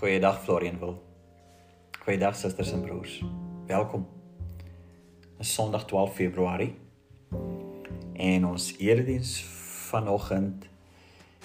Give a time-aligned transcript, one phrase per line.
[0.00, 0.94] Goeiedag Florian wil.
[2.04, 3.24] Goeiedag susters en broers.
[3.66, 4.06] Welkom.
[5.36, 6.74] Dis Sondag 12 Februarie.
[8.12, 9.44] En ons erediens
[9.90, 10.64] vanoggend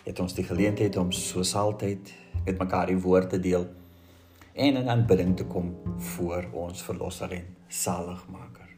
[0.04, 2.14] het ons die geleentheid om soos altyd
[2.46, 3.68] met mekaar die woord te deel
[4.54, 5.76] en in aanbidding te kom
[6.14, 8.72] voor ons verlosser en saligmaker.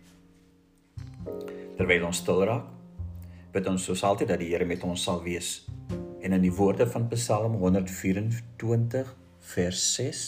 [1.77, 2.65] Terwyl ons stil raak,
[3.53, 5.69] bid ons soos altyd dat die Here met ons sal wees.
[6.25, 9.15] En in die woorde van Psalm 124
[9.47, 10.23] vers 6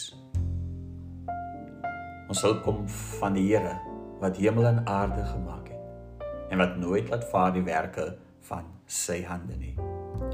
[2.29, 2.83] Ons sal kom
[3.19, 3.73] van die Here
[4.21, 8.05] wat hemel en aarde gemaak het en wat nooit laat vaar die werke
[8.47, 9.75] van sy hande nie.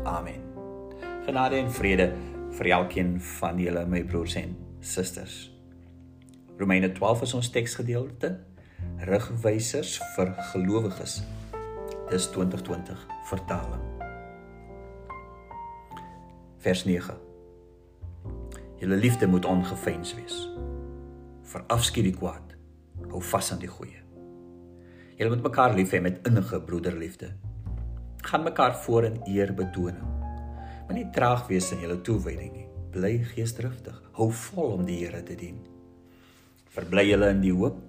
[0.08, 0.46] Amen.
[1.26, 2.08] Genade en vrede
[2.56, 5.36] vir elkeen van julle my broers en susters.
[6.60, 8.32] Romeine 12 is ons teksgedeelte.
[9.10, 11.20] Rigwysers vir gelowiges.
[12.14, 13.86] Dis 2020 vertaling.
[16.64, 17.35] Vers 9.
[18.80, 20.40] Julle liefde moet ongefeins wees.
[21.48, 22.56] Verafskiet die kwaad.
[23.08, 24.02] Hou vas aan die goeie.
[25.16, 27.30] Julle moet mekaar lief hê met innige broederliefde.
[28.26, 30.04] Gaan mekaar voor in eer betoning.
[30.90, 32.66] Moenie traag wees in julle toewyding nie.
[32.92, 33.96] Bly geesdriftig.
[34.20, 35.64] Hou vol om die Here te dien.
[36.76, 37.80] Verbly julle in die hoop.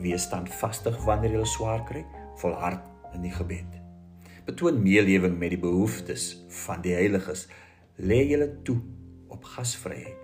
[0.00, 2.06] Wees standvastig wanneer julle swaar kry.
[2.40, 3.76] Volhard in die gebed.
[4.48, 6.32] Betoon meelewing met die behoeftes
[6.64, 7.50] van die heiliges.
[8.00, 8.80] Lê julle toe
[9.28, 10.21] op gasvryheid.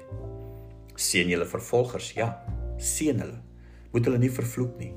[0.98, 2.32] Seën julle vervolgers, ja,
[2.82, 3.38] seën hulle.
[3.92, 4.90] Moet hulle nie vervloek nie.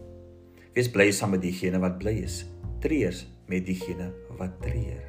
[0.73, 2.41] Wees bly saam met diegene wat bly is.
[2.81, 3.17] Treur
[3.51, 5.03] met diegene wat treur.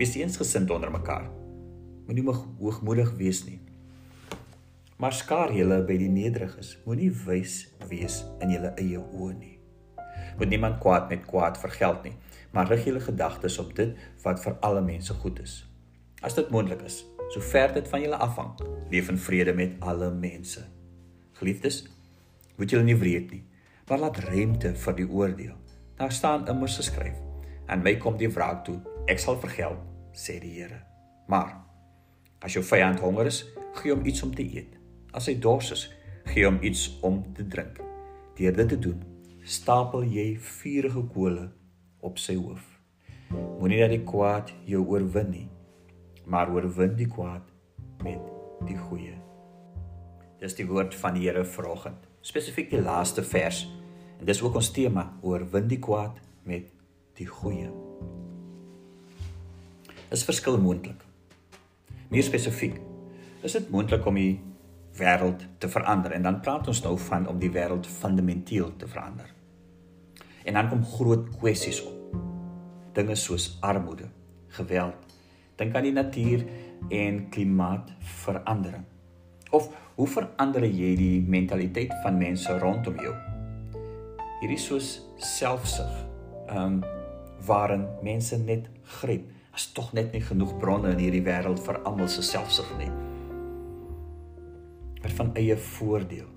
[0.00, 1.28] Wees eensgesind onder mekaar.
[2.08, 3.60] Moenie hoogmoedig wees nie.
[4.98, 6.74] Maar skaar julle by die nederiges.
[6.86, 9.56] Moenie wys wees in julle eie oë nie.
[10.38, 12.16] Moet niemand kwaad met kwaad vergeld nie,
[12.50, 13.94] maar rig julle gedagtes op dit
[14.24, 15.60] wat vir alle mense goed is.
[16.22, 18.52] As dit moontlik is, sover dit van julle afhang.
[18.90, 20.64] Leef in vrede met alle mense.
[21.32, 21.82] Geliefdes,
[22.56, 23.42] moet julle nie wreed nie,
[23.88, 25.56] maar laat ruimte vir die oordeel.
[25.96, 27.16] Daar staan immers geskryf:
[27.66, 29.80] "En my kom die wraak toe, ek sal vergeld,"
[30.12, 30.82] sê die Here.
[31.26, 31.56] Maar
[32.40, 34.76] as jou vyand honger is, gee hom iets om te eet.
[35.12, 35.90] As hy dors is,
[36.24, 37.80] gee hom iets om te drink.
[38.36, 39.02] Deur dit te doen,
[39.44, 41.50] stapel jy vuurige kole
[42.00, 42.68] op sy hoof.
[43.58, 45.48] Moenie dat die kwaad jou oorwin nie,
[46.24, 47.48] maar oorwin die kwaad
[48.02, 48.20] met
[48.66, 49.14] die goeie.
[50.42, 52.08] Dis die woord van die Here vanoggend.
[52.20, 53.64] Spesifiek die laaste vers.
[54.18, 56.70] En dis ook ons tema, oorwin die kwaad met
[57.18, 57.70] die goeie.
[60.12, 61.00] Is verskil moontlik?
[62.12, 62.76] Meer spesifiek,
[63.42, 64.40] is dit moontlik om die
[64.98, 66.12] wêreld te verander?
[66.12, 69.30] En dan praat ons nou van om die wêreld fundamenteel te verander.
[70.44, 72.18] En dan kom groot kwessies op.
[72.92, 74.10] Dinge soos armoede,
[74.58, 75.11] geweld,
[75.56, 76.44] dink aan die natuur
[76.90, 78.84] en klimaatsverandering.
[79.52, 83.12] Of hoe verander jy die mentaliteit van mense rondom jou?
[84.40, 85.92] Hierdie soos selfsug,
[86.48, 86.82] ehm um,
[87.42, 88.68] waarin mense net
[89.00, 89.26] gryp.
[89.52, 92.90] As tog net nie genoeg bronne in hierdie wêreld vir almal se selfsug nie.
[95.02, 96.28] Maar van eie voordeel.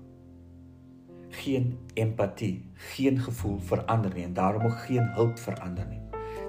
[1.44, 2.64] Geen empatie,
[2.96, 6.02] geen gevoel vir ander nie en daarom ook geen hulp vir ander nie.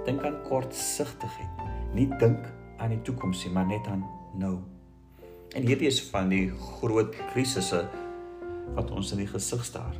[0.09, 1.63] Dink aan kortsigtigheid.
[1.93, 4.03] Nie dink aan die toekoms nie, maar net aan
[4.37, 4.57] nou.
[5.55, 7.85] En hierdie is van die groot krisisse
[8.75, 9.95] wat ons in die gesig staar.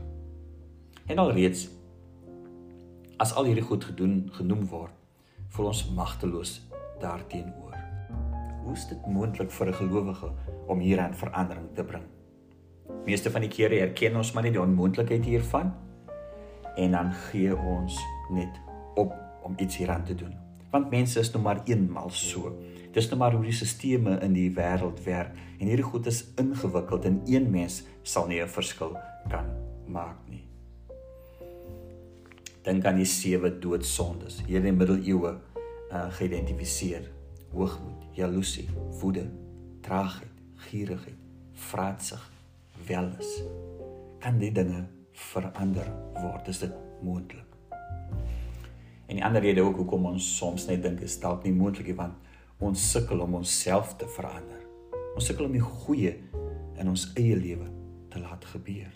[1.08, 1.68] En alreeds
[3.18, 4.94] as al hierdie goed gedoen genoem word,
[5.56, 6.60] voel ons magteloos
[7.02, 7.74] daarteenoor.
[8.64, 10.32] Hoe is dit moontlik vir 'n gelowige
[10.68, 12.04] om hieraan verandering te bring?
[13.06, 15.74] Meeste van die kere erken ons maar net die onmoontlikheid hiervan
[16.76, 17.98] en dan gee ons
[18.30, 18.60] net
[18.96, 22.56] op om iets hieraan te doen want mense is nou maar eenmal so.
[22.94, 27.06] Dis nou maar hoe die stelsels in die wêreld werk en hierdie goed is ingewikkeld
[27.06, 28.98] en een mens sal nie 'n verskil
[29.30, 29.46] kan
[29.88, 30.44] maak nie.
[32.68, 35.38] Dink aan die sewe doodsondes hier in die middeleeue
[35.92, 37.06] uh, geïdentifiseer:
[37.54, 38.68] hoogmoed, jaloesie,
[39.00, 39.30] woede,
[39.82, 41.22] traagheid, gierigheid,
[41.54, 42.32] vraatsig,
[42.88, 43.44] welis.
[44.20, 44.84] Kan die dinge
[45.32, 45.88] verander
[46.20, 46.48] word?
[46.48, 47.47] Is dit moontlik?
[49.08, 51.88] En die ander rede ook hoekom ons soms net dink dit is dalk nie moontlik
[51.88, 52.16] nie want
[52.60, 54.64] ons sukkel om onsself te verander.
[55.16, 56.16] Ons sukkel om die goeie
[56.78, 57.70] in ons eie lewe
[58.10, 58.92] te laat gebeur.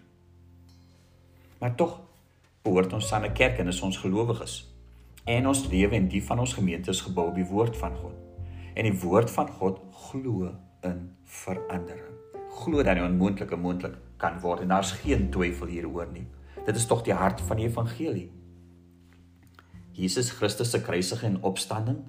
[1.61, 1.99] Maar tog
[2.65, 4.67] behoort ons aan 'n kerk en is ons gelowiges.
[5.25, 8.15] En ons lewe en die van ons gemeente is gebou op die woord van God.
[8.73, 12.15] En die woord van God glo in verandering.
[12.49, 16.27] Glo dat die onmoontlike moontlik kan word en daar's geen twyfel hieroor nie.
[16.65, 18.31] Dit is tog die hart van die evangelie.
[19.93, 22.03] Jesus Christus se kruisiging en opstanding.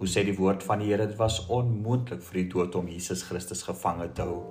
[0.00, 3.22] Hoe sê die woord van die Here dit was onmoontlik vir die dood om Jesus
[3.28, 4.42] Christus gevange te hou.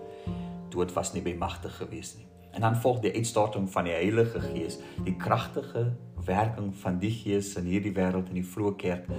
[0.70, 2.28] dood was nie bemagtig gewees nie.
[2.54, 5.92] En dan volg die uitstorting van die Heilige Gees, die kragtige
[6.26, 9.10] werking van die Gees in hierdie wêreld in die vroeë kerk.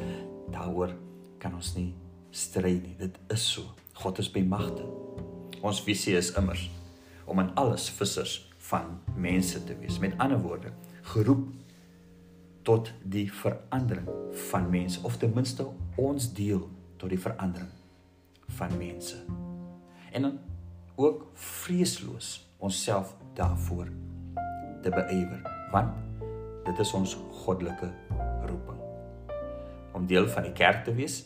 [0.50, 0.94] Daaroor
[1.42, 1.92] kan ons nie
[2.30, 2.96] stry nie.
[2.98, 3.66] Dit is so.
[4.02, 4.86] God is bemagtig.
[5.60, 6.68] Ons visie is immers
[7.30, 8.40] om in alles vissers
[8.70, 9.98] van mense te wees.
[10.02, 10.72] Met ander woorde,
[11.12, 11.46] geroep
[12.62, 14.08] tot die verandering
[14.50, 15.66] van mense of ten minste
[15.96, 17.70] ons deel tot die verandering
[18.58, 19.16] van mense.
[20.12, 20.38] En dan
[20.94, 23.88] ook vreesloos onsself daarvoor
[24.82, 25.42] te beywer,
[25.72, 25.94] want
[26.64, 27.88] dit is ons goddelike
[28.46, 28.78] roeping.
[29.92, 31.24] Om deel van die kerk te wees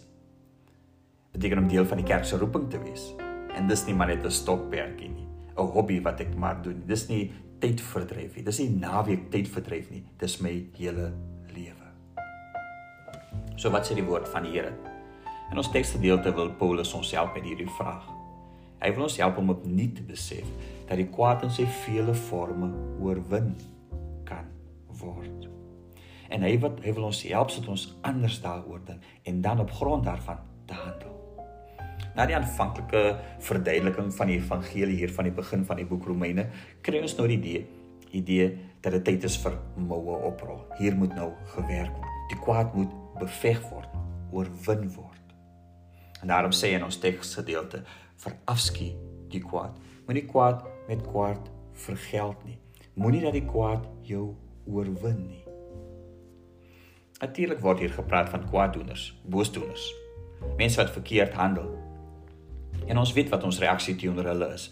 [1.35, 3.11] beteken om deel van die kerk se roeping te wees.
[3.55, 5.24] En dis nie maar net 'n stokperdjie nie,
[5.57, 6.83] 'n hobby wat ek maar doen.
[6.87, 8.45] Dis nie tydverdryf nie.
[8.45, 10.05] Dis nie naweek tydverdryf nie.
[10.19, 11.13] Dis my hele
[11.55, 11.89] lewe.
[13.57, 14.73] So wat sê die woord van die Here?
[15.51, 18.05] In ons teksgedeelte wil Paulus ons help met hierdie vraag.
[18.83, 20.49] Hy wil ons help om opnuut te besef
[20.89, 22.69] dat die kwaad in sy vele forme
[23.01, 23.55] oorwin
[24.29, 24.51] kan
[25.01, 25.49] word.
[26.29, 29.73] En hy wat hy wil ons help sodat ons anders daaroor dink en dan op
[29.79, 31.14] grond daarvan te handel.
[32.15, 36.47] Na die aanvanklike verduideliking van die evangelie hier van die begin van die boek Romeine,
[36.83, 37.65] kry ons nou die idee
[38.15, 40.61] idee dat dit tyd is vir moue oprol.
[40.79, 42.13] Hier moet nou gewerk word.
[42.31, 43.91] Die kwaad moet beveg word,
[44.31, 45.35] oorwin word.
[46.23, 47.83] En daarom sê in ons teksgedeelte:
[48.17, 48.95] "Verafskie
[49.29, 49.79] die kwaad.
[50.07, 52.59] Moenie kwaad met kwaad vergeld nie.
[52.95, 54.35] Moenie dat die kwaad jou
[54.67, 55.45] oorwin nie."
[57.21, 59.95] Natuurlik word hier gepraat van kwaaddoeners, boosdoeners,
[60.57, 61.84] mense wat verkeerd handel,
[62.87, 64.69] En ons weet wat ons reaksie teenoor hulle is.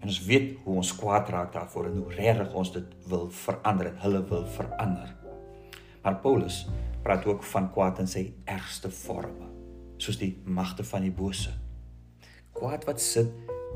[0.00, 3.90] En ons weet hoe ons kwaad raak daarvoor en hoe regtig ons dit wil verander
[3.90, 5.14] en hulle wil verander.
[6.04, 6.66] Maar Paulus
[7.02, 9.48] praat ook van kwaad in sy ergste vorme,
[9.96, 11.52] soos die magte van die bose.
[12.52, 13.32] Kwaad wat sit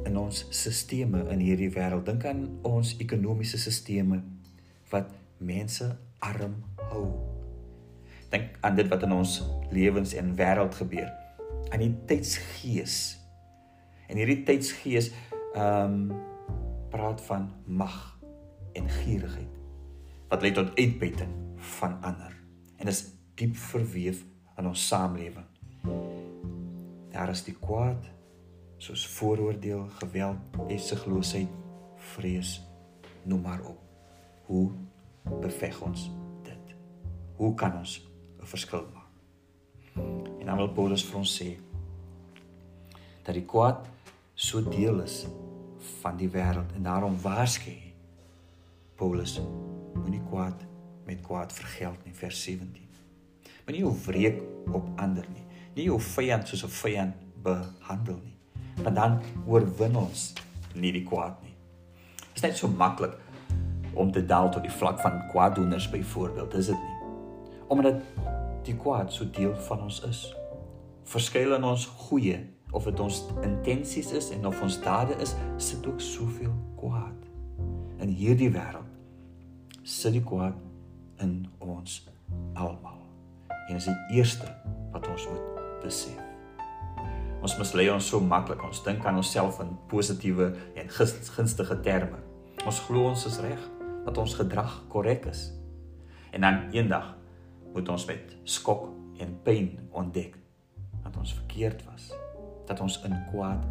[0.06, 2.06] in ons sisteme in hierdie wêreld.
[2.06, 4.20] Dink aan ons ekonomiese sisteme
[4.92, 5.10] wat
[5.40, 5.88] mense
[6.24, 6.60] arm
[6.92, 7.06] hou.
[8.32, 9.38] Dink aan dit wat in ons
[9.72, 11.08] lewens en wêreld gebeur.
[11.72, 13.16] Aan die tydsgees
[14.08, 15.12] En hierdie tydsgees
[15.54, 16.26] ehm um,
[16.88, 17.96] praat van mag
[18.72, 19.58] en gierigheid
[20.28, 22.32] wat lei tot uitbuiting van ander.
[22.76, 23.02] En is
[23.36, 24.24] diep verweef
[24.56, 25.46] in ons samelewing.
[27.12, 28.08] Daar is die kwaad
[28.78, 31.50] soos vooroordeel, geweld, essigloosheid,
[32.14, 32.60] vrees,
[33.26, 33.80] noem maar op.
[34.46, 34.70] Hoe
[35.40, 36.10] beveg ons
[36.46, 36.74] dit?
[37.36, 38.08] Hoe kan ons
[38.40, 39.12] 'n verskil maak?
[40.40, 41.58] En dan wil Paulus vir ons sê
[43.22, 43.88] dat die kwaad
[44.38, 45.24] so deel is
[45.98, 47.72] van die wêreld en daarom waarsku
[48.94, 49.40] Paulus
[49.96, 50.60] moenie kwaad
[51.06, 52.84] met kwaad vergeld nie vers 17.
[53.66, 54.38] Moenie jou wreek
[54.70, 55.42] op ander nie.
[55.74, 58.36] Nie jou vyand soos 'n vyand behandel nie.
[58.82, 60.32] Want dan oorwin ons
[60.74, 61.56] nie die kwaad nie.
[62.16, 63.18] Dit is net so maklik
[63.94, 66.96] om te daal tot die vlak van kwaaddoeners byvoorbeeld, is dit nie?
[67.68, 68.02] Omdat
[68.62, 70.34] die kwaad so deel van ons is.
[71.04, 75.86] Verskeil in ons goeie of dit ons intensies is en of ons dade is, sit
[75.86, 77.26] ook soveel kwaad.
[78.02, 78.84] In hierdie wêreld
[79.88, 80.56] sit die kwaad
[81.24, 82.02] in ons
[82.54, 83.00] almal.
[83.68, 84.50] En is die eerste
[84.92, 86.20] wat ons moet besef.
[87.38, 88.60] Ons mislei ons so maklik.
[88.66, 92.20] Ons dink aan onsself in positiewe en gunstige terme.
[92.66, 93.68] Ons glo ons is reg,
[94.04, 95.48] dat ons gedrag korrek is.
[96.34, 97.14] En dan eendag
[97.72, 98.88] moet ons met skok
[99.22, 100.36] en pyn ontdek
[101.04, 102.10] dat ons verkeerd was
[102.68, 103.64] dat ons in kwaad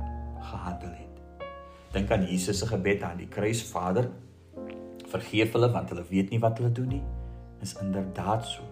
[0.50, 1.46] gehandel het.
[1.94, 4.10] Dink aan Jesus se gebed aan die kruis, Vader,
[5.08, 7.04] vergeef hulle want hulle weet nie wat hulle doen nie.
[7.64, 8.66] Is inderdaad so.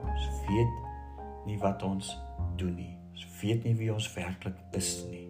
[0.00, 2.14] Ons weet nie wat ons
[2.56, 2.94] doen nie.
[3.12, 5.26] Ons weet nie wie ons werklik is nie.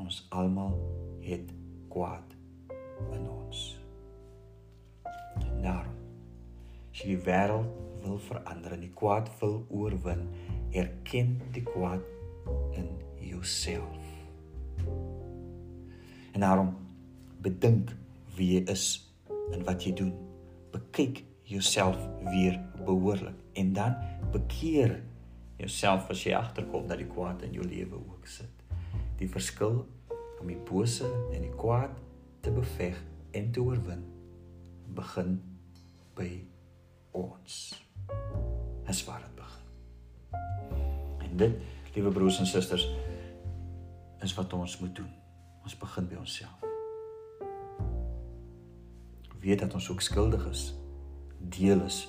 [0.00, 0.76] Ons almal
[1.24, 1.52] het
[1.92, 2.36] kwaad
[3.16, 3.64] in ons.
[5.60, 6.00] Daarom
[6.90, 7.68] as jy die wêreld
[8.04, 10.26] wil verander en die kwaad wil oorwin,
[10.76, 12.04] erken die kwaad
[12.76, 13.98] in jouself.
[16.32, 16.74] En daarom
[17.40, 17.94] bedink
[18.36, 18.86] wie jy is
[19.52, 20.12] en wat jy doen.
[20.70, 21.98] Bekyk jouself
[22.30, 23.96] weer behoorlik en dan
[24.32, 25.00] bekeer
[25.60, 28.64] jouself as jy agterkom dat die kwaad in jou lewe ook sit.
[29.20, 29.82] Die verskil
[30.40, 31.98] om die bose en die kwaad
[32.40, 32.96] te beveg
[33.36, 34.04] en te oorwin
[34.96, 35.36] begin
[36.16, 36.30] by
[37.16, 37.58] ons.
[38.86, 39.66] Dis waar dit begin.
[41.26, 41.60] En dit,
[41.94, 42.86] liewe broers en susters,
[44.20, 45.12] is wat ons moet doen.
[45.62, 46.64] Ons begin by onsself.
[49.40, 50.74] Weet dat ons ook skuldig is,
[51.38, 52.02] deel is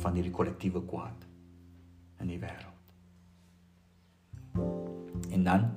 [0.00, 1.26] van hierdie kollektiewe kwaad
[2.20, 2.94] in die wêreld.
[5.30, 5.68] En dan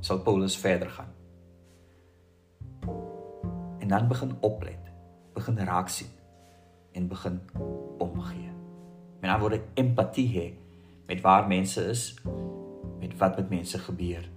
[0.00, 1.12] sal Paulus verder gaan.
[3.78, 4.92] En dan begin oplet,
[5.34, 6.10] begin raak sien
[6.92, 7.40] en begin
[7.98, 8.50] omgee.
[9.20, 10.48] Met ander woorde empatie hê
[11.08, 12.14] met waar mense is,
[13.00, 14.28] met wat met mense gebeur.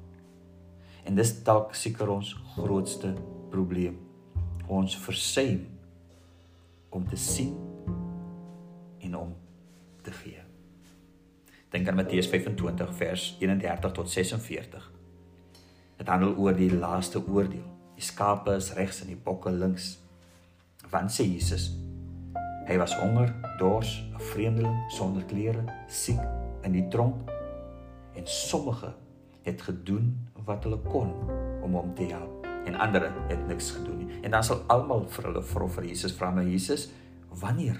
[1.05, 3.13] En dis dalk seker ons grootste
[3.49, 3.97] probleem.
[4.67, 5.65] Ons versuim
[6.89, 7.55] om te sien
[9.01, 9.35] en om
[10.03, 10.39] te gee.
[11.71, 14.91] Dink aan Matteus 25 vers 31 tot 46.
[15.97, 17.67] Dit handel oor die laaste oordeel.
[17.95, 19.93] Die skape is regs en die bokke links.
[20.91, 21.69] Want sê Jesus,
[22.67, 26.19] hy was honger, dors, 'n vreemdeling sonder klere, siek
[26.63, 27.29] in die tronk
[28.15, 28.93] en sommige
[29.45, 30.13] het gedoen
[30.45, 31.13] wat hulle kon
[31.61, 34.19] om hom te help en ander het niks gedoen nie.
[34.21, 36.89] En dan sal almal vir hulle vra vir Jesus vra my Jesus,
[37.41, 37.79] wanneer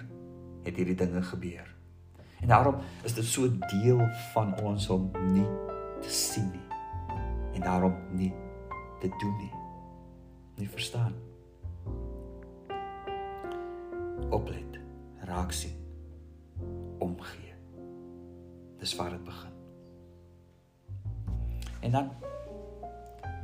[0.66, 1.68] het hierdie dinge gebeur?
[2.42, 4.02] En daarom is dit so deel
[4.34, 5.48] van ons om nie
[6.02, 6.68] te sien nie
[7.54, 8.34] en daarom nie
[9.00, 9.54] te doen nie.
[10.56, 11.14] Nie verstaan.
[14.30, 14.80] Oplet,
[15.28, 15.76] raak sien,
[17.00, 17.54] omgee.
[18.80, 19.51] Dis waar dit begin.
[21.82, 22.12] En dan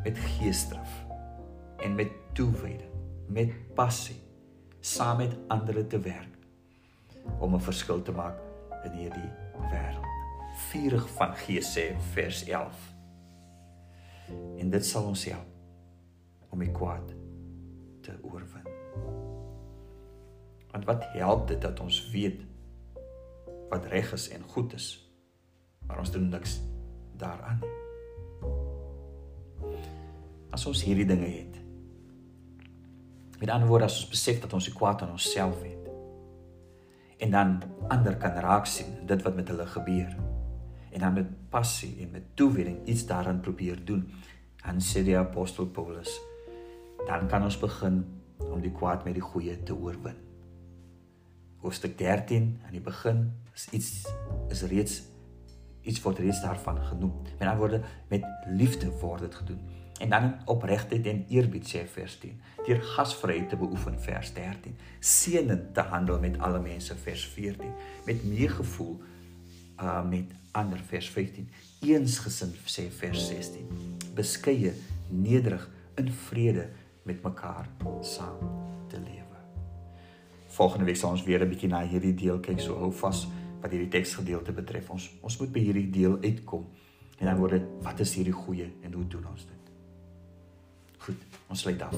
[0.03, 1.05] met geesdrift
[1.77, 2.91] en met toewyding,
[3.27, 4.21] met passie
[4.79, 6.37] saam met ander te werk
[7.39, 8.37] om 'n verskil te maak
[8.83, 9.31] in hierdie
[9.71, 10.05] wêreld.
[10.55, 12.95] Vurig van Gees sê vers 11.
[14.57, 15.47] En dit sal ons help
[16.49, 17.15] om die kwaad
[18.01, 18.67] te oorwin.
[20.71, 22.41] Want wat help dit dat ons weet
[23.69, 25.11] wat reg is en goed is,
[25.87, 26.61] maar ons doen niks
[27.17, 27.86] daaraan nie.
[30.51, 31.57] As ons hierdie dinge het,
[33.37, 35.75] Met ander woorde, as ons besef dat ons die kwaad aan onsself het
[37.17, 37.51] en dan
[37.89, 40.11] ander kan raak sien dit wat met hulle gebeur
[40.93, 44.03] en dan met passie en met toewyding iets daaraan probeer doen,
[44.61, 46.13] dan sê die apostel Paulus,
[47.07, 48.03] dan kan ons begin
[48.37, 50.17] om die kwaad met die goeie te oorwin.
[51.65, 53.91] Hoofstuk 13 aan die begin is iets
[54.53, 55.01] is reeds
[55.87, 57.13] iets word reeds daarvan genoem.
[57.37, 59.61] Met ander woorde, met liefde word dit gedoen
[59.97, 65.71] en dan opregtheid en eerbied sê vers 10 deur gasvryheid te beoefen vers 13 seënend
[65.73, 67.71] te handel met alle mense vers 14
[68.05, 68.97] met meegevoel
[69.81, 71.49] uh met ander vers 15
[71.85, 73.67] eensgesind sê vers 16
[74.17, 74.73] beskeie
[75.09, 75.65] nederig
[76.01, 76.69] in vrede
[77.09, 77.69] met mekaar
[78.01, 78.41] saam
[78.91, 79.41] te lewe
[80.57, 83.27] volgende week sal ons weer 'n bietjie na hierdie deel kyk so hou vas
[83.67, 86.65] wat hierdie teksgedeelte betref ons ons moet by hierdie deel uitkom
[87.19, 89.57] en dan word dit wat is hierdie goeie en hoe doen ons dit
[91.07, 91.95] Goed, ons sluit af.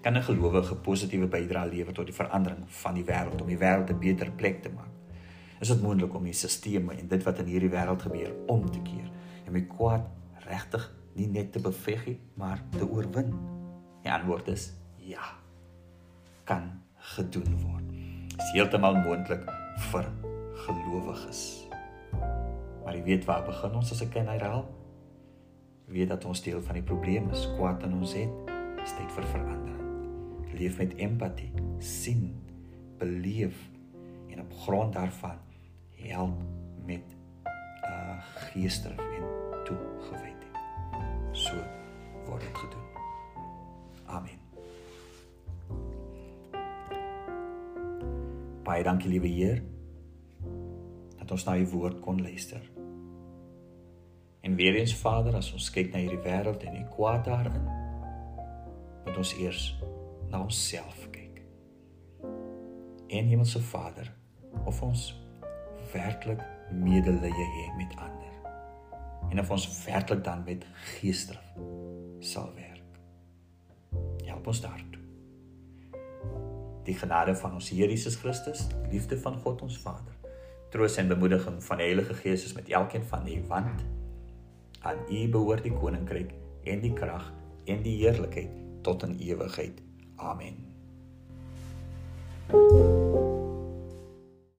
[0.00, 3.90] Kan 'n gelowige positiewe bydrae lewer tot die verandering van die wêreld om die wêreld
[3.90, 4.88] 'n beter plek te maak?
[5.60, 8.80] Is dit moontlik om die stelsels en dit wat in hierdie wêreld gebeur om te
[8.82, 9.10] keer
[9.46, 10.06] en my kwaad
[10.48, 13.34] regtig nie net te beveg nie, maar te oorwin?
[14.02, 15.36] Die antwoord is ja.
[16.44, 17.88] Kan gedoen word.
[18.28, 19.44] Dit is heeltemal moontlik
[19.76, 20.25] vir
[20.66, 21.44] gelowiges.
[22.84, 24.66] Maar jy weet waar begin ons as ek kan herhaal?
[25.86, 29.28] weet dat ons deel van die probleem is, kwaad in ons het, is tyd vir
[29.30, 30.54] verandering.
[30.56, 32.30] Leef met empatie, sien,
[32.98, 33.58] beleef
[34.32, 35.38] en op grond daarvan
[36.06, 36.42] help
[36.86, 38.18] met 'n uh,
[38.50, 39.24] geesdrift en
[39.64, 40.44] toegewydheid.
[41.32, 41.54] So
[42.26, 42.86] word dit gedoen.
[44.06, 44.38] Amen.
[48.62, 49.62] Baie dankie liewe Heer
[51.36, 52.62] ons na u woord kon luister.
[54.40, 57.66] En weer eens Vader, as ons kyk na hierdie wêreld en die kwaad daarin,
[59.04, 59.66] moet ons eers
[60.30, 61.42] na onsself kyk.
[63.12, 64.08] En Hemelse Vader,
[64.64, 65.10] of ons
[65.92, 66.40] werklik
[66.72, 68.32] medelee het met ander.
[69.30, 70.64] En of ons werklik dan met
[70.96, 71.60] geesdrift
[72.24, 73.00] sal werk.
[74.24, 75.02] Help ons daartoe.
[76.86, 80.15] Die genade van ons Here Jesus Christus, die liefde van God ons Vader,
[80.76, 83.84] troos en bemoediging van die Heilige Gees is met elkeen van u want
[84.84, 86.34] aan U behoort die koninkryk
[86.68, 87.32] en die krag
[87.64, 88.52] en die heerlikheid
[88.84, 89.80] tot in ewigheid.
[90.16, 90.64] Amen.
[92.48, 93.25] thank you